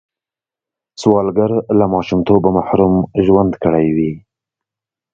سوالګر 1.01 1.51
له 1.79 1.85
ماشومتوبه 1.93 2.49
محروم 2.57 2.95
ژوند 3.25 3.53
کړی 3.63 3.87
وي 3.95 4.13